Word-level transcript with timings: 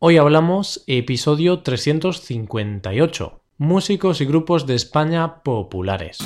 Hoy 0.00 0.16
hablamos 0.16 0.84
episodio 0.86 1.64
358, 1.64 3.40
músicos 3.56 4.20
y 4.20 4.26
grupos 4.26 4.64
de 4.64 4.76
España 4.76 5.42
populares. 5.42 6.18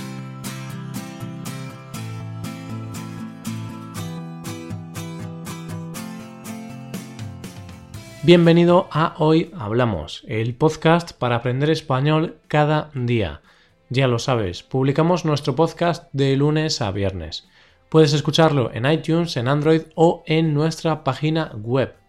Bienvenido 8.23 8.89
a 8.91 9.15
Hoy 9.17 9.51
Hablamos, 9.57 10.23
el 10.29 10.55
podcast 10.55 11.13
para 11.13 11.37
aprender 11.37 11.71
español 11.71 12.37
cada 12.49 12.91
día. 12.93 13.41
Ya 13.89 14.07
lo 14.07 14.19
sabes, 14.19 14.63
publicamos 14.63 15.25
nuestro 15.25 15.57
podcast 15.57 16.13
de 16.13 16.37
lunes 16.37 16.83
a 16.83 16.91
viernes. 16.91 17.49
Puedes 17.89 18.13
escucharlo 18.13 18.71
en 18.75 18.85
iTunes, 18.85 19.39
en 19.39 19.49
Android 19.49 19.85
o 19.95 20.25
en 20.27 20.53
nuestra 20.53 21.05
página 21.05 21.53
web 21.55 22.02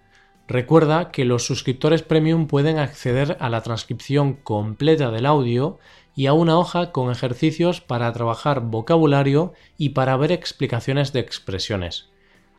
Recuerda 0.48 1.10
que 1.12 1.24
los 1.24 1.46
suscriptores 1.46 2.04
premium 2.04 2.48
pueden 2.48 2.78
acceder 2.78 3.38
a 3.40 3.50
la 3.50 3.62
transcripción 3.62 4.34
completa 4.34 5.10
del 5.10 5.26
audio 5.26 5.80
y 6.16 6.28
a 6.28 6.34
una 6.34 6.58
hoja 6.58 6.92
con 6.92 7.12
ejercicios 7.12 7.82
para 7.82 8.12
trabajar 8.12 8.62
vocabulario 8.62 9.54
y 9.78 9.90
para 9.90 10.18
ver 10.18 10.32
explicaciones 10.32 11.14
de 11.14 11.22
expresiones. 11.22 12.10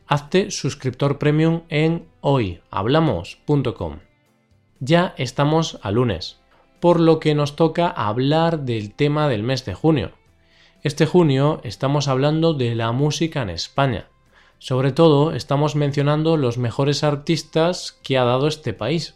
Hazte 0.07 0.51
suscriptor 0.51 1.19
premium 1.19 1.63
en 1.69 2.07
hoyhablamos.com. 2.21 3.99
Ya 4.81 5.15
estamos 5.17 5.79
a 5.83 5.91
lunes, 5.91 6.41
por 6.81 7.01
lo 7.01 7.21
que 7.21 7.35
nos 7.35 7.55
toca 7.57 7.89
hablar 7.89 8.61
del 8.61 8.95
tema 8.95 9.29
del 9.29 9.43
mes 9.43 9.65
de 9.65 9.75
junio. 9.75 10.13
Este 10.83 11.07
junio 11.07 11.61
estamos 11.65 12.09
hablando 12.09 12.53
de 12.53 12.75
la 12.75 12.93
música 12.93 13.43
en 13.43 13.51
España. 13.51 14.09
Sobre 14.65 14.93
todo 14.93 15.35
estamos 15.35 15.77
mencionando 15.77 16.39
los 16.39 16.57
mejores 16.57 17.05
artistas 17.05 18.01
que 18.03 18.17
ha 18.17 18.25
dado 18.25 18.49
este 18.49 18.73
país. 18.73 19.15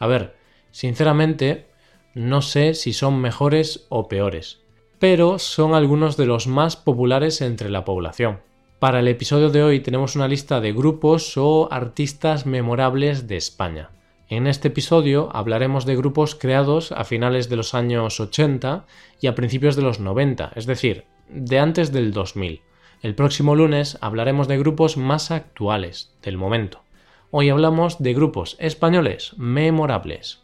A 0.00 0.08
ver, 0.08 0.34
sinceramente, 0.72 1.68
no 2.14 2.42
sé 2.42 2.74
si 2.74 2.92
son 2.92 3.20
mejores 3.20 3.86
o 3.90 4.08
peores, 4.08 4.58
pero 4.98 5.38
son 5.38 5.74
algunos 5.74 6.16
de 6.16 6.26
los 6.26 6.48
más 6.48 6.74
populares 6.74 7.42
entre 7.42 7.70
la 7.70 7.84
población. 7.84 8.40
Para 8.80 8.98
el 8.98 9.06
episodio 9.06 9.50
de 9.50 9.62
hoy 9.62 9.78
tenemos 9.78 10.16
una 10.16 10.26
lista 10.26 10.60
de 10.60 10.72
grupos 10.72 11.36
o 11.36 11.68
artistas 11.70 12.44
memorables 12.44 13.28
de 13.28 13.36
España. 13.36 13.90
En 14.28 14.48
este 14.48 14.66
episodio 14.66 15.28
hablaremos 15.32 15.86
de 15.86 15.94
grupos 15.94 16.34
creados 16.34 16.90
a 16.90 17.04
finales 17.04 17.48
de 17.48 17.54
los 17.54 17.74
años 17.74 18.18
80 18.18 18.84
y 19.20 19.28
a 19.28 19.36
principios 19.36 19.76
de 19.76 19.82
los 19.82 20.00
90, 20.00 20.50
es 20.56 20.66
decir, 20.66 21.04
de 21.28 21.60
antes 21.60 21.92
del 21.92 22.12
2000. 22.12 22.62
El 23.02 23.16
próximo 23.16 23.56
lunes 23.56 23.98
hablaremos 24.00 24.46
de 24.46 24.58
grupos 24.58 24.96
más 24.96 25.32
actuales 25.32 26.14
del 26.22 26.38
momento. 26.38 26.84
Hoy 27.32 27.48
hablamos 27.48 28.00
de 28.00 28.14
grupos 28.14 28.56
españoles 28.60 29.34
memorables. 29.36 30.40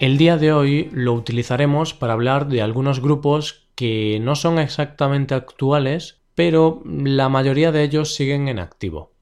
El 0.00 0.18
día 0.18 0.36
de 0.36 0.52
hoy 0.52 0.90
lo 0.92 1.14
utilizaremos 1.14 1.94
para 1.94 2.12
hablar 2.12 2.48
de 2.48 2.60
algunos 2.60 3.00
grupos 3.00 3.68
que 3.74 4.18
no 4.20 4.34
son 4.34 4.58
exactamente 4.58 5.34
actuales, 5.34 6.20
pero 6.34 6.82
la 6.84 7.30
mayoría 7.30 7.72
de 7.72 7.84
ellos 7.84 8.14
siguen 8.14 8.48
en 8.48 8.58
activo 8.58 9.13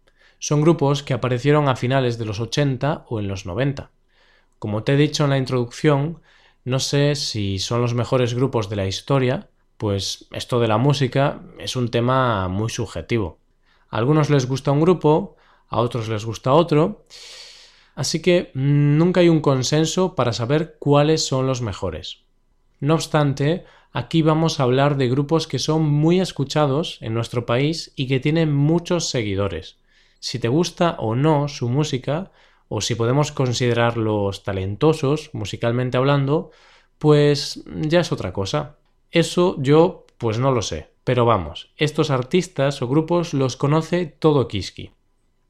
son 0.42 0.60
grupos 0.60 1.04
que 1.04 1.14
aparecieron 1.14 1.68
a 1.68 1.76
finales 1.76 2.18
de 2.18 2.24
los 2.24 2.40
80 2.40 3.04
o 3.08 3.20
en 3.20 3.28
los 3.28 3.46
90. 3.46 3.92
Como 4.58 4.82
te 4.82 4.94
he 4.94 4.96
dicho 4.96 5.22
en 5.22 5.30
la 5.30 5.38
introducción, 5.38 6.20
no 6.64 6.80
sé 6.80 7.14
si 7.14 7.60
son 7.60 7.80
los 7.80 7.94
mejores 7.94 8.34
grupos 8.34 8.68
de 8.68 8.74
la 8.74 8.88
historia, 8.88 9.50
pues 9.76 10.26
esto 10.32 10.58
de 10.58 10.66
la 10.66 10.78
música 10.78 11.42
es 11.60 11.76
un 11.76 11.90
tema 11.90 12.48
muy 12.48 12.70
subjetivo. 12.70 13.38
A 13.88 13.98
algunos 13.98 14.30
les 14.30 14.48
gusta 14.48 14.72
un 14.72 14.80
grupo, 14.80 15.36
a 15.68 15.78
otros 15.78 16.08
les 16.08 16.24
gusta 16.24 16.52
otro, 16.52 17.06
así 17.94 18.20
que 18.20 18.50
nunca 18.54 19.20
hay 19.20 19.28
un 19.28 19.42
consenso 19.42 20.16
para 20.16 20.32
saber 20.32 20.74
cuáles 20.80 21.24
son 21.24 21.46
los 21.46 21.62
mejores. 21.62 22.24
No 22.80 22.94
obstante, 22.94 23.64
aquí 23.92 24.22
vamos 24.22 24.58
a 24.58 24.64
hablar 24.64 24.96
de 24.96 25.08
grupos 25.08 25.46
que 25.46 25.60
son 25.60 25.82
muy 25.82 26.18
escuchados 26.18 26.98
en 27.00 27.14
nuestro 27.14 27.46
país 27.46 27.92
y 27.94 28.08
que 28.08 28.18
tienen 28.18 28.52
muchos 28.52 29.08
seguidores 29.08 29.76
si 30.22 30.38
te 30.38 30.46
gusta 30.46 30.94
o 31.00 31.16
no 31.16 31.48
su 31.48 31.68
música, 31.68 32.30
o 32.68 32.80
si 32.80 32.94
podemos 32.94 33.32
considerarlos 33.32 34.44
talentosos 34.44 35.30
musicalmente 35.32 35.96
hablando, 35.98 36.52
pues 36.98 37.64
ya 37.66 37.98
es 38.00 38.12
otra 38.12 38.32
cosa. 38.32 38.76
Eso 39.10 39.56
yo 39.58 40.06
pues 40.18 40.38
no 40.38 40.52
lo 40.52 40.62
sé, 40.62 40.92
pero 41.02 41.24
vamos, 41.24 41.72
estos 41.76 42.10
artistas 42.10 42.80
o 42.82 42.88
grupos 42.88 43.34
los 43.34 43.56
conoce 43.56 44.06
todo 44.06 44.46
Kiski. 44.46 44.92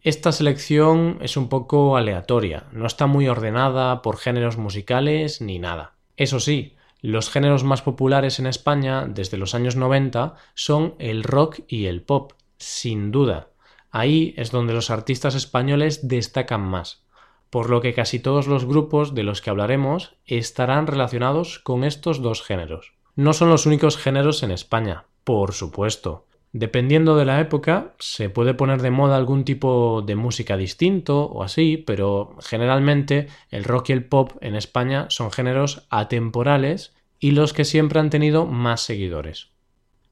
Esta 0.00 0.32
selección 0.32 1.18
es 1.20 1.36
un 1.36 1.50
poco 1.50 1.98
aleatoria, 1.98 2.64
no 2.72 2.86
está 2.86 3.06
muy 3.06 3.28
ordenada 3.28 4.00
por 4.00 4.16
géneros 4.16 4.56
musicales 4.56 5.42
ni 5.42 5.58
nada. 5.58 5.96
Eso 6.16 6.40
sí, 6.40 6.76
los 7.02 7.28
géneros 7.28 7.62
más 7.62 7.82
populares 7.82 8.38
en 8.38 8.46
España 8.46 9.04
desde 9.06 9.36
los 9.36 9.54
años 9.54 9.76
90 9.76 10.34
son 10.54 10.94
el 10.98 11.24
rock 11.24 11.60
y 11.68 11.86
el 11.86 12.00
pop, 12.00 12.32
sin 12.56 13.12
duda. 13.12 13.51
Ahí 13.92 14.32
es 14.38 14.50
donde 14.50 14.72
los 14.72 14.90
artistas 14.90 15.34
españoles 15.34 16.08
destacan 16.08 16.62
más, 16.62 17.04
por 17.50 17.68
lo 17.68 17.82
que 17.82 17.92
casi 17.92 18.18
todos 18.18 18.46
los 18.46 18.64
grupos 18.64 19.14
de 19.14 19.22
los 19.22 19.42
que 19.42 19.50
hablaremos 19.50 20.16
estarán 20.24 20.86
relacionados 20.86 21.58
con 21.58 21.84
estos 21.84 22.22
dos 22.22 22.42
géneros. 22.42 22.94
No 23.14 23.34
son 23.34 23.50
los 23.50 23.66
únicos 23.66 23.98
géneros 23.98 24.42
en 24.42 24.50
España, 24.50 25.04
por 25.24 25.52
supuesto. 25.52 26.26
Dependiendo 26.54 27.16
de 27.16 27.26
la 27.26 27.40
época, 27.40 27.94
se 27.98 28.30
puede 28.30 28.54
poner 28.54 28.80
de 28.80 28.90
moda 28.90 29.16
algún 29.16 29.44
tipo 29.44 30.00
de 30.00 30.16
música 30.16 30.56
distinto 30.56 31.24
o 31.24 31.42
así, 31.42 31.76
pero 31.76 32.36
generalmente 32.40 33.28
el 33.50 33.64
rock 33.64 33.90
y 33.90 33.92
el 33.92 34.06
pop 34.06 34.32
en 34.40 34.54
España 34.54 35.06
son 35.10 35.30
géneros 35.30 35.86
atemporales 35.90 36.94
y 37.20 37.32
los 37.32 37.52
que 37.52 37.66
siempre 37.66 38.00
han 38.00 38.08
tenido 38.08 38.46
más 38.46 38.80
seguidores. 38.80 39.51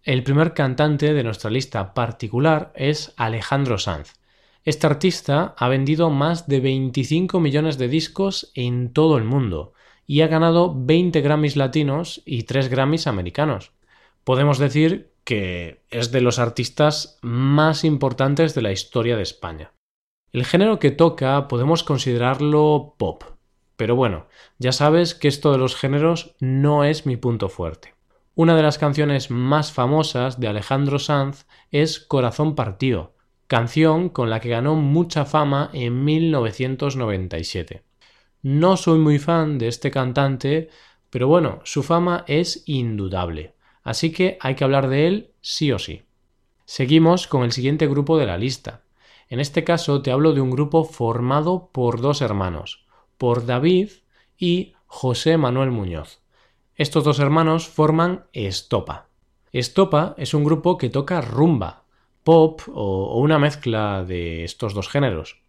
El 0.02 0.22
primer 0.22 0.54
cantante 0.54 1.12
de 1.12 1.22
nuestra 1.22 1.50
lista 1.50 1.92
particular 1.92 2.72
es 2.74 3.12
Alejandro 3.18 3.76
Sanz. 3.76 4.14
Este 4.64 4.86
artista 4.86 5.54
ha 5.58 5.68
vendido 5.68 6.08
más 6.08 6.48
de 6.48 6.60
25 6.60 7.38
millones 7.38 7.76
de 7.76 7.88
discos 7.88 8.50
en 8.54 8.94
todo 8.94 9.18
el 9.18 9.24
mundo 9.24 9.74
y 10.06 10.22
ha 10.22 10.26
ganado 10.26 10.74
20 10.74 11.20
Grammys 11.20 11.56
latinos 11.56 12.22
y 12.24 12.44
3 12.44 12.70
Grammys 12.70 13.06
americanos. 13.06 13.72
Podemos 14.24 14.58
decir 14.58 15.12
que 15.22 15.82
es 15.90 16.10
de 16.10 16.22
los 16.22 16.38
artistas 16.38 17.18
más 17.20 17.84
importantes 17.84 18.54
de 18.54 18.62
la 18.62 18.72
historia 18.72 19.16
de 19.16 19.22
España. 19.22 19.74
El 20.32 20.46
género 20.46 20.78
que 20.78 20.92
toca 20.92 21.46
podemos 21.46 21.84
considerarlo 21.84 22.94
pop, 22.96 23.24
pero 23.76 23.96
bueno, 23.96 24.28
ya 24.58 24.72
sabes 24.72 25.14
que 25.14 25.28
esto 25.28 25.52
de 25.52 25.58
los 25.58 25.76
géneros 25.76 26.36
no 26.40 26.84
es 26.84 27.04
mi 27.04 27.18
punto 27.18 27.50
fuerte. 27.50 27.99
Una 28.36 28.54
de 28.54 28.62
las 28.62 28.78
canciones 28.78 29.30
más 29.30 29.72
famosas 29.72 30.38
de 30.38 30.46
Alejandro 30.46 31.00
Sanz 31.00 31.46
es 31.72 31.98
Corazón 31.98 32.54
Partido, 32.54 33.14
canción 33.48 34.08
con 34.08 34.30
la 34.30 34.38
que 34.38 34.50
ganó 34.50 34.76
mucha 34.76 35.24
fama 35.24 35.68
en 35.72 36.04
1997. 36.04 37.82
No 38.42 38.76
soy 38.76 39.00
muy 39.00 39.18
fan 39.18 39.58
de 39.58 39.66
este 39.66 39.90
cantante, 39.90 40.68
pero 41.10 41.26
bueno, 41.26 41.60
su 41.64 41.82
fama 41.82 42.24
es 42.28 42.62
indudable, 42.66 43.56
así 43.82 44.12
que 44.12 44.38
hay 44.40 44.54
que 44.54 44.64
hablar 44.64 44.88
de 44.88 45.08
él 45.08 45.32
sí 45.40 45.72
o 45.72 45.80
sí. 45.80 46.04
Seguimos 46.64 47.26
con 47.26 47.42
el 47.42 47.50
siguiente 47.50 47.88
grupo 47.88 48.16
de 48.16 48.26
la 48.26 48.38
lista. 48.38 48.84
En 49.28 49.40
este 49.40 49.64
caso 49.64 50.02
te 50.02 50.12
hablo 50.12 50.34
de 50.34 50.40
un 50.40 50.52
grupo 50.52 50.84
formado 50.84 51.68
por 51.72 52.00
dos 52.00 52.22
hermanos, 52.22 52.86
por 53.18 53.44
David 53.44 53.90
y 54.38 54.74
José 54.86 55.36
Manuel 55.36 55.72
Muñoz. 55.72 56.19
Estos 56.80 57.04
dos 57.04 57.18
hermanos 57.18 57.68
forman 57.68 58.24
Estopa. 58.32 59.10
Estopa 59.52 60.14
es 60.16 60.32
un 60.32 60.44
grupo 60.44 60.78
que 60.78 60.88
toca 60.88 61.20
rumba, 61.20 61.84
pop 62.24 62.62
o, 62.72 63.20
una 63.20 63.38
mezcla 63.38 64.02
de 64.02 64.44
estos 64.44 64.72
dos 64.72 64.88
géneros. 64.88 65.42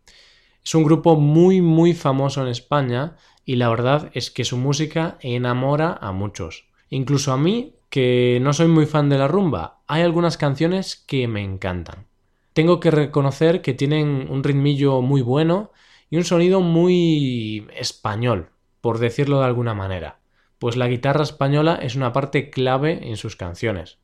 Es 0.62 0.76
un 0.76 0.84
grupo 0.84 1.16
muy 1.16 1.62
muy 1.62 1.94
famoso 1.94 2.42
en 2.42 2.50
España 2.50 3.16
y 3.46 3.56
la 3.56 3.70
verdad 3.70 4.12
es 4.14 4.30
que 4.30 4.44
su 4.44 4.58
música 4.58 5.18
enamora 5.22 5.98
a 6.02 6.12
muchos. 6.12 6.66
Incluso 6.90 7.32
a 7.32 7.38
mí, 7.38 7.76
que 7.90 8.40
no 8.42 8.52
soy 8.52 8.68
muy 8.68 8.86
fan 8.86 9.08
de 9.08 9.18
la 9.18 9.30
rumba, 9.30 9.84
hay 9.88 10.02
algunas 10.02 10.36
canciones 10.36 10.98
que 10.98 11.30
me 11.30 11.42
encantan. 11.42 12.08
Tengo 12.52 12.82
que 12.82 12.92
reconocer 12.92 13.62
que 13.62 13.74
tienen 13.74 14.28
un 14.30 14.44
ritmillo 14.44 15.02
muy 15.02 15.22
bueno 15.22 15.72
y 16.10 16.18
un 16.18 16.26
sonido 16.26 16.60
muy 16.60 17.70
español, 17.74 18.50
por 18.82 19.00
decirlo 19.00 19.40
de 19.40 19.46
alguna 19.46 19.74
manera 19.74 20.21
pues 20.62 20.78
la 20.78 20.88
guitarra 20.88 21.24
española 21.24 21.80
es 21.82 21.96
una 21.96 22.14
parte 22.14 22.52
clave 22.52 23.10
en 23.10 23.18
sus 23.18 23.36
canciones. 23.36 23.98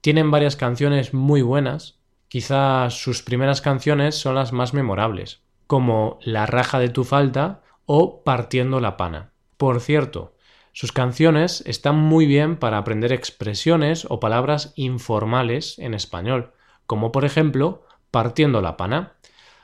Tienen 0.00 0.30
varias 0.30 0.54
canciones 0.54 1.12
muy 1.12 1.42
buenas, 1.42 1.98
quizás 2.28 2.94
sus 2.94 3.24
primeras 3.24 3.60
canciones 3.60 4.14
son 4.14 4.36
las 4.36 4.52
más 4.52 4.74
memorables, 4.74 5.42
como 5.66 6.20
La 6.22 6.46
raja 6.46 6.78
de 6.78 6.88
tu 6.88 7.02
falta 7.02 7.62
o 7.84 8.22
Partiendo 8.22 8.78
la 8.78 8.96
pana. 8.96 9.32
Por 9.56 9.80
cierto, 9.80 10.36
Sus 10.70 10.92
canciones 10.92 11.64
están 11.66 11.96
muy 11.96 12.26
bien 12.26 12.58
para 12.58 12.78
aprender 12.78 13.12
expresiones 13.12 14.06
o 14.08 14.20
palabras 14.20 14.72
informales 14.76 15.80
en 15.80 15.94
español, 15.94 16.52
como 16.86 17.10
por 17.10 17.24
ejemplo 17.24 17.86
partiendo 18.12 18.60
la 18.60 18.76
pana. 18.76 19.14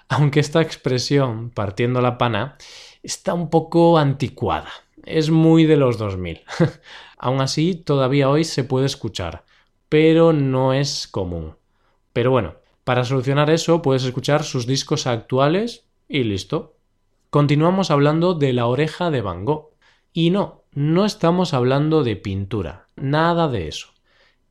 Aunque 0.08 0.41
esta 0.41 0.61
expresión 0.61 1.50
partiendo 1.50 2.00
la 2.00 2.19
pana 2.19 2.56
está 3.05 3.35
un 3.35 3.50
poco 3.50 3.99
anticuada, 3.99 4.70
es 5.19 5.31
muy 5.31 5.65
de 5.65 5.77
los 5.77 5.99
2000. 5.99 6.43
Aún 7.19 7.41
así, 7.41 7.75
todavía 7.75 8.29
hoy 8.29 8.45
se 8.45 8.65
puede 8.65 8.87
escuchar, 8.87 9.45
pero 9.89 10.33
no 10.33 10.73
es 10.73 11.09
común. 11.09 11.57
Pero 12.12 12.31
bueno, 12.31 12.55
para 12.85 13.05
solucionar 13.05 13.51
eso 13.51 13.83
puedes 13.83 14.05
escuchar 14.05 14.43
sus 14.45 14.67
discos 14.67 15.07
actuales 15.07 15.87
y 16.09 16.25
listo. 16.25 16.77
Continuamos 17.31 17.91
hablando 17.91 18.35
de 18.35 18.53
la 18.53 18.67
oreja 18.67 19.11
de 19.11 19.21
Van 19.21 19.45
Gogh. 19.45 19.71
Y 20.12 20.31
no, 20.31 20.65
no 20.73 21.05
estamos 21.05 21.55
hablando 21.55 22.03
de 22.03 22.17
pintura, 22.17 22.89
nada 22.97 23.47
de 23.49 23.69
eso. 23.69 23.89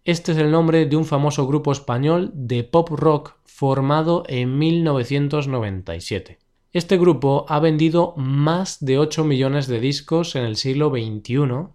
Este 0.05 0.31
es 0.31 0.37
el 0.37 0.51
nombre 0.51 0.85
de 0.85 0.95
un 0.95 1.05
famoso 1.05 1.45
grupo 1.45 1.71
español 1.71 2.31
de 2.33 2.63
pop 2.63 2.89
rock 2.91 3.35
formado 3.43 4.23
en 4.27 4.57
1997. 4.57 6.39
Este 6.71 6.99
grupo 6.99 7.47
ha 7.49 7.59
vendido 7.59 8.13
más 8.15 8.85
de 8.85 8.99
8 8.99 9.23
millones 9.23 9.65
de 9.65 9.79
discos 9.79 10.35
en 10.35 10.43
el 10.43 10.55
siglo 10.55 10.91
XXI 10.91 11.69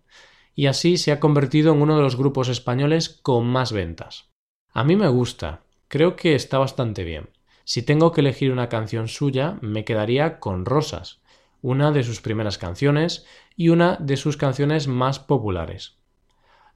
y 0.55 0.67
así 0.67 0.99
se 0.99 1.11
ha 1.11 1.19
convertido 1.19 1.73
en 1.73 1.83
uno 1.83 1.97
de 1.97 2.03
los 2.03 2.15
grupos 2.15 2.49
españoles 2.49 3.09
con 3.09 3.45
más 3.45 3.73
ventas. 3.73 4.31
A 4.73 4.85
mí 4.85 4.95
me 4.95 5.09
gusta, 5.09 5.63
creo 5.89 6.15
que 6.15 6.37
está 6.37 6.59
bastante 6.59 7.03
bien. 7.03 7.31
Si 7.65 7.83
tengo 7.83 8.13
que 8.13 8.21
elegir 8.21 8.53
una 8.53 8.69
canción 8.69 9.09
suya, 9.09 9.59
me 9.63 9.85
quedaría 9.85 10.39
con 10.39 10.65
Rosas, 10.65 11.23
una 11.61 11.91
de 11.91 12.05
sus 12.05 12.21
primeras 12.21 12.57
canciones 12.57 13.27
y 13.57 13.71
una 13.71 13.97
de 13.97 14.17
sus 14.17 14.37
canciones 14.37 14.87
más 14.87 15.19
populares. 15.19 15.99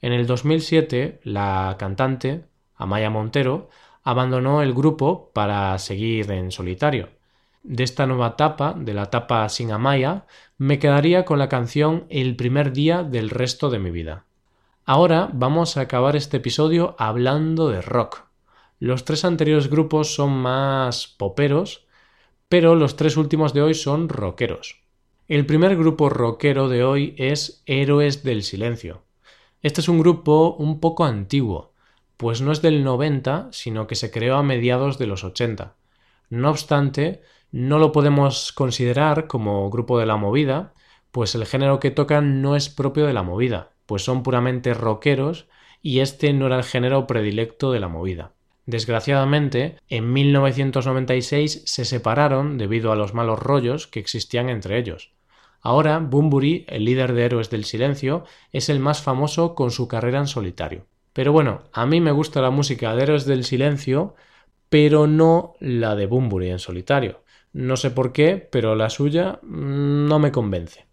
En 0.00 0.12
el 0.12 0.26
2007, 0.26 1.20
la 1.22 1.76
cantante, 1.78 2.46
Amaya 2.74 3.10
Montero, 3.10 3.68
abandonó 4.02 4.62
el 4.62 4.74
grupo 4.74 5.30
para 5.32 5.78
seguir 5.78 6.32
en 6.32 6.50
solitario. 6.50 7.17
De 7.62 7.84
esta 7.84 8.06
nueva 8.06 8.28
etapa, 8.28 8.74
de 8.76 8.94
la 8.94 9.04
etapa 9.04 9.48
sin 9.48 9.72
Amaya, 9.72 10.26
me 10.56 10.78
quedaría 10.78 11.24
con 11.24 11.38
la 11.38 11.48
canción 11.48 12.06
El 12.08 12.36
primer 12.36 12.72
día 12.72 13.02
del 13.02 13.30
resto 13.30 13.70
de 13.70 13.78
mi 13.78 13.90
vida. 13.90 14.24
Ahora 14.84 15.28
vamos 15.32 15.76
a 15.76 15.82
acabar 15.82 16.16
este 16.16 16.38
episodio 16.38 16.96
hablando 16.98 17.68
de 17.68 17.82
rock. 17.82 18.24
Los 18.80 19.04
tres 19.04 19.24
anteriores 19.24 19.68
grupos 19.68 20.14
son 20.14 20.30
más 20.30 21.08
poperos, 21.08 21.86
pero 22.48 22.74
los 22.74 22.96
tres 22.96 23.16
últimos 23.16 23.52
de 23.52 23.62
hoy 23.62 23.74
son 23.74 24.08
rockeros. 24.08 24.80
El 25.26 25.44
primer 25.44 25.76
grupo 25.76 26.08
rockero 26.08 26.68
de 26.68 26.84
hoy 26.84 27.14
es 27.18 27.62
Héroes 27.66 28.22
del 28.22 28.42
Silencio. 28.42 29.02
Este 29.60 29.82
es 29.82 29.88
un 29.88 29.98
grupo 29.98 30.54
un 30.58 30.80
poco 30.80 31.04
antiguo, 31.04 31.74
pues 32.16 32.40
no 32.40 32.50
es 32.52 32.62
del 32.62 32.82
90, 32.82 33.48
sino 33.52 33.86
que 33.86 33.94
se 33.94 34.10
creó 34.10 34.36
a 34.36 34.42
mediados 34.42 34.96
de 34.96 35.06
los 35.06 35.24
80. 35.24 35.74
No 36.30 36.50
obstante, 36.50 37.22
no 37.50 37.78
lo 37.78 37.92
podemos 37.92 38.52
considerar 38.52 39.26
como 39.26 39.70
grupo 39.70 39.98
de 39.98 40.06
la 40.06 40.16
movida, 40.16 40.74
pues 41.10 41.34
el 41.34 41.46
género 41.46 41.80
que 41.80 41.90
tocan 41.90 42.42
no 42.42 42.56
es 42.56 42.68
propio 42.68 43.06
de 43.06 43.12
la 43.12 43.22
movida, 43.22 43.70
pues 43.86 44.02
son 44.02 44.22
puramente 44.22 44.74
rockeros 44.74 45.48
y 45.82 46.00
este 46.00 46.32
no 46.32 46.46
era 46.46 46.56
el 46.56 46.64
género 46.64 47.06
predilecto 47.06 47.72
de 47.72 47.80
la 47.80 47.88
movida. 47.88 48.32
Desgraciadamente, 48.66 49.76
en 49.88 50.12
1996 50.12 51.62
se 51.64 51.84
separaron 51.86 52.58
debido 52.58 52.92
a 52.92 52.96
los 52.96 53.14
malos 53.14 53.38
rollos 53.38 53.86
que 53.86 54.00
existían 54.00 54.50
entre 54.50 54.78
ellos. 54.78 55.12
Ahora, 55.62 55.98
Bumburi, 55.98 56.66
el 56.68 56.84
líder 56.84 57.14
de 57.14 57.24
Héroes 57.24 57.48
del 57.50 57.64
Silencio, 57.64 58.24
es 58.52 58.68
el 58.68 58.78
más 58.78 59.02
famoso 59.02 59.54
con 59.54 59.70
su 59.70 59.88
carrera 59.88 60.18
en 60.18 60.26
solitario. 60.26 60.86
Pero 61.14 61.32
bueno, 61.32 61.64
a 61.72 61.86
mí 61.86 62.00
me 62.00 62.12
gusta 62.12 62.42
la 62.42 62.50
música 62.50 62.94
de 62.94 63.04
Héroes 63.04 63.24
del 63.24 63.44
Silencio, 63.44 64.14
pero 64.68 65.06
no 65.06 65.54
la 65.60 65.96
de 65.96 66.06
Bumburi 66.06 66.50
en 66.50 66.58
solitario. 66.58 67.22
No 67.52 67.76
sé 67.76 67.90
por 67.90 68.12
qué, 68.12 68.36
pero 68.36 68.74
la 68.74 68.90
suya 68.90 69.40
mm, 69.42 70.06
no 70.06 70.18
me 70.18 70.32
convence. 70.32 70.86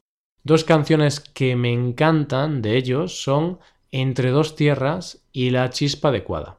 Dos 0.44 0.64
canciones 0.64 1.20
que 1.20 1.56
me 1.56 1.72
encantan 1.72 2.62
de 2.62 2.78
ellos 2.78 3.22
son 3.22 3.60
Entre 3.92 4.32
dos 4.32 4.56
tierras 4.56 5.26
y 5.32 5.52
La 5.52 5.70
chispa 5.70 6.10
adecuada. 6.10 6.58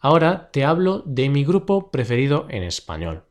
Ahora 0.00 0.50
te 0.52 0.64
hablo 0.64 1.02
de 1.06 1.28
mi 1.28 1.44
grupo 1.44 1.90
preferido 1.90 2.46
en 2.50 2.62
español. 2.62 3.24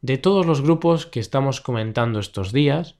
De 0.00 0.18
todos 0.18 0.46
los 0.46 0.60
grupos 0.60 1.06
que 1.06 1.20
estamos 1.20 1.60
comentando 1.60 2.18
estos 2.18 2.52
días, 2.52 2.96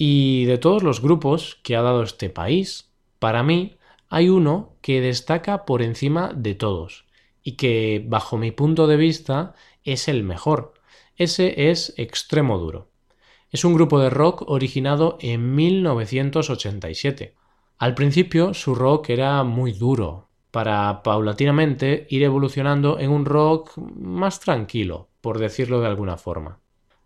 y 0.00 0.44
de 0.44 0.58
todos 0.58 0.84
los 0.84 1.02
grupos 1.02 1.58
que 1.64 1.74
ha 1.76 1.82
dado 1.82 2.04
este 2.04 2.30
país, 2.30 2.92
para 3.18 3.42
mí 3.42 3.76
hay 4.08 4.28
uno 4.28 4.76
que 4.80 5.00
destaca 5.00 5.66
por 5.66 5.82
encima 5.82 6.32
de 6.34 6.54
todos 6.54 7.04
y 7.42 7.56
que, 7.56 8.04
bajo 8.06 8.38
mi 8.38 8.52
punto 8.52 8.86
de 8.86 8.96
vista, 8.96 9.54
es 9.82 10.06
el 10.06 10.22
mejor. 10.22 10.74
Ese 11.18 11.68
es 11.68 11.94
Extremo 11.96 12.58
Duro. 12.58 12.92
Es 13.50 13.64
un 13.64 13.74
grupo 13.74 13.98
de 13.98 14.08
rock 14.08 14.44
originado 14.46 15.18
en 15.20 15.52
1987. 15.56 17.34
Al 17.76 17.96
principio 17.96 18.54
su 18.54 18.76
rock 18.76 19.10
era 19.10 19.42
muy 19.42 19.72
duro, 19.72 20.28
para 20.52 21.02
paulatinamente 21.02 22.06
ir 22.08 22.22
evolucionando 22.22 23.00
en 23.00 23.10
un 23.10 23.24
rock 23.24 23.76
más 23.76 24.38
tranquilo, 24.38 25.08
por 25.20 25.40
decirlo 25.40 25.80
de 25.80 25.88
alguna 25.88 26.18
forma. 26.18 26.60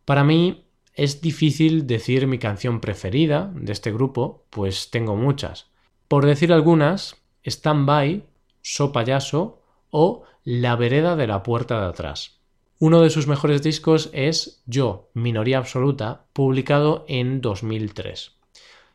Para 0.04 0.24
mí 0.24 0.66
es 0.92 1.22
difícil 1.22 1.86
decir 1.86 2.26
mi 2.26 2.38
canción 2.38 2.80
preferida 2.80 3.50
de 3.54 3.72
este 3.72 3.92
grupo, 3.92 4.44
pues 4.50 4.90
tengo 4.90 5.16
muchas. 5.16 5.70
Por 6.08 6.26
decir 6.26 6.52
algunas, 6.52 7.16
Stand 7.44 7.86
By, 7.86 8.26
So 8.60 8.92
Payaso 8.92 9.62
o 9.88 10.24
La 10.44 10.76
vereda 10.76 11.16
de 11.16 11.26
la 11.26 11.42
puerta 11.42 11.80
de 11.80 11.86
atrás. 11.86 12.41
Uno 12.82 13.00
de 13.00 13.10
sus 13.10 13.28
mejores 13.28 13.62
discos 13.62 14.10
es 14.12 14.60
Yo, 14.66 15.08
Minoría 15.14 15.58
Absoluta, 15.58 16.24
publicado 16.32 17.04
en 17.06 17.40
2003. 17.40 18.32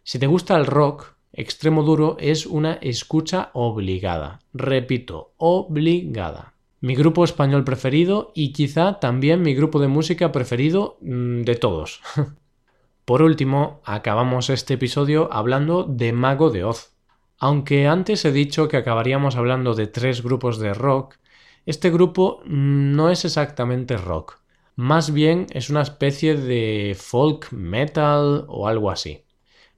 Si 0.04 0.20
te 0.20 0.28
gusta 0.28 0.58
el 0.58 0.66
rock, 0.66 1.14
Extremo 1.32 1.84
Duro 1.84 2.18
es 2.20 2.48
una 2.48 2.74
escucha 2.74 3.50
obligada. 3.54 4.42
Repito, 4.54 5.32
obligada 5.38 6.54
mi 6.82 6.96
grupo 6.96 7.24
español 7.24 7.64
preferido 7.64 8.34
y 8.36 8.52
quizá 8.52 9.00
también 9.00 9.42
mi 9.42 9.56
grupo 9.56 9.80
de 9.80 9.88
música 9.88 10.34
preferido 10.34 10.98
mm, 11.00 11.44
de 11.44 11.56
todos. 11.56 12.02
Por 13.06 13.22
último, 13.22 13.80
acabamos 13.86 14.50
este 14.50 14.74
episodio 14.74 15.30
hablando 15.32 15.86
de 15.86 16.12
Mago 16.12 16.50
de 16.50 16.66
Oz. 16.66 16.92
Aunque 17.40 17.88
antes 17.88 18.26
he 18.26 18.34
dicho 18.34 18.68
que 18.68 18.76
acabaríamos 18.76 19.38
hablando 19.38 19.76
de 19.76 19.88
tres 19.88 20.24
grupos 20.24 20.60
de 20.60 20.74
rock, 20.74 21.16
este 21.68 21.92
grupo 21.92 22.42
no 22.46 23.12
es 23.12 23.24
exactamente 23.24 23.96
rock. 23.96 24.40
Más 24.76 25.14
bien 25.14 25.46
es 25.52 25.70
una 25.70 25.84
especie 25.84 26.36
de 26.36 26.98
folk 27.00 27.52
metal 27.52 28.46
o 28.48 28.68
algo 28.68 28.90
así. 28.90 29.26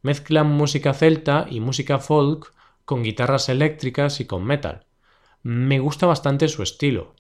Mezclan 0.02 0.48
música 0.48 0.94
celta 0.94 1.48
y 1.50 1.60
música 1.60 2.00
folk 2.00 2.54
con 2.86 3.04
guitarras 3.04 3.50
eléctricas 3.50 4.22
y 4.22 4.26
con 4.26 4.46
metal 4.46 4.86
me 5.44 5.80
gusta 5.80 6.06
bastante 6.06 6.48
su 6.48 6.64
estilo. 6.64 7.16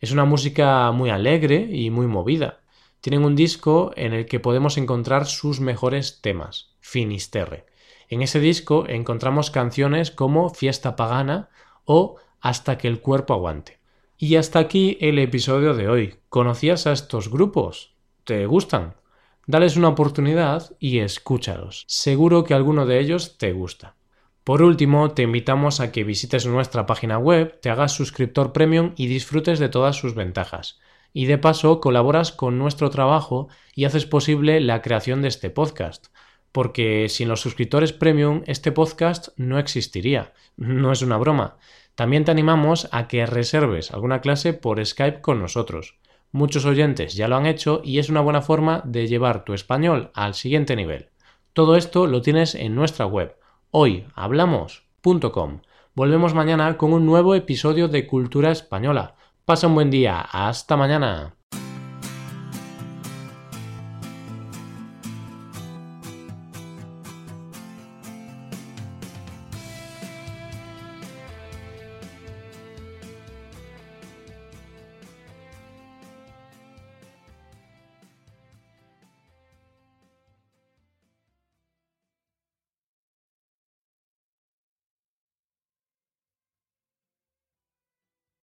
Es 0.00 0.12
una 0.12 0.24
música 0.24 0.90
muy 0.92 1.10
alegre 1.10 1.68
y 1.70 1.90
muy 1.90 2.06
movida. 2.06 2.60
Tienen 3.00 3.24
un 3.24 3.34
disco 3.34 3.92
en 3.96 4.12
el 4.12 4.26
que 4.26 4.40
podemos 4.40 4.76
encontrar 4.76 5.26
sus 5.26 5.60
mejores 5.60 6.20
temas, 6.20 6.74
Finisterre. 6.80 7.66
En 8.08 8.22
ese 8.22 8.40
disco 8.40 8.86
encontramos 8.88 9.50
canciones 9.50 10.10
como 10.10 10.50
Fiesta 10.50 10.96
Pagana 10.96 11.48
o 11.84 12.16
Hasta 12.40 12.76
que 12.76 12.88
el 12.88 13.00
cuerpo 13.00 13.34
aguante. 13.34 13.81
Y 14.16 14.36
hasta 14.36 14.58
aquí 14.58 14.98
el 15.00 15.18
episodio 15.18 15.74
de 15.74 15.88
hoy. 15.88 16.14
¿Conocías 16.28 16.86
a 16.86 16.92
estos 16.92 17.30
grupos? 17.30 17.96
¿Te 18.24 18.46
gustan? 18.46 18.94
Dales 19.46 19.76
una 19.76 19.88
oportunidad 19.88 20.76
y 20.78 21.00
escúchalos. 21.00 21.84
Seguro 21.88 22.44
que 22.44 22.54
alguno 22.54 22.86
de 22.86 23.00
ellos 23.00 23.36
te 23.36 23.52
gusta. 23.52 23.96
Por 24.44 24.62
último, 24.62 25.10
te 25.12 25.22
invitamos 25.22 25.80
a 25.80 25.90
que 25.90 26.04
visites 26.04 26.46
nuestra 26.46 26.86
página 26.86 27.18
web, 27.18 27.60
te 27.60 27.70
hagas 27.70 27.92
suscriptor 27.92 28.52
premium 28.52 28.92
y 28.96 29.06
disfrutes 29.06 29.58
de 29.58 29.68
todas 29.68 29.96
sus 29.96 30.14
ventajas. 30.14 30.80
Y 31.12 31.26
de 31.26 31.38
paso 31.38 31.80
colaboras 31.80 32.32
con 32.32 32.58
nuestro 32.58 32.90
trabajo 32.90 33.48
y 33.74 33.84
haces 33.84 34.06
posible 34.06 34.60
la 34.60 34.82
creación 34.82 35.22
de 35.22 35.28
este 35.28 35.50
podcast. 35.50 36.06
Porque 36.52 37.08
sin 37.08 37.28
los 37.28 37.40
suscriptores 37.40 37.92
premium 37.92 38.42
este 38.46 38.72
podcast 38.72 39.28
no 39.36 39.58
existiría. 39.58 40.32
No 40.56 40.92
es 40.92 41.02
una 41.02 41.16
broma. 41.16 41.56
También 41.94 42.24
te 42.24 42.30
animamos 42.30 42.88
a 42.90 43.08
que 43.08 43.26
reserves 43.26 43.90
alguna 43.90 44.20
clase 44.20 44.54
por 44.54 44.84
Skype 44.84 45.20
con 45.20 45.40
nosotros. 45.40 45.98
Muchos 46.30 46.64
oyentes 46.64 47.14
ya 47.14 47.28
lo 47.28 47.36
han 47.36 47.46
hecho 47.46 47.82
y 47.84 47.98
es 47.98 48.08
una 48.08 48.22
buena 48.22 48.40
forma 48.40 48.80
de 48.84 49.06
llevar 49.06 49.44
tu 49.44 49.52
español 49.52 50.10
al 50.14 50.34
siguiente 50.34 50.76
nivel. 50.76 51.10
Todo 51.52 51.76
esto 51.76 52.06
lo 52.06 52.22
tienes 52.22 52.54
en 52.54 52.74
nuestra 52.74 53.04
web 53.04 53.36
hoyhablamos.com. 53.70 55.60
Volvemos 55.94 56.32
mañana 56.32 56.78
con 56.78 56.94
un 56.94 57.04
nuevo 57.04 57.34
episodio 57.34 57.88
de 57.88 58.06
Cultura 58.06 58.50
Española. 58.50 59.14
Pasa 59.44 59.66
un 59.66 59.74
buen 59.74 59.90
día. 59.90 60.20
Hasta 60.20 60.76
mañana. 60.76 61.34